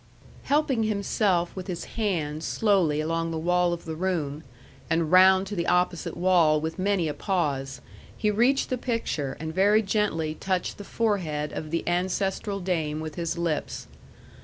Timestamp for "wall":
3.37-3.71, 6.17-6.59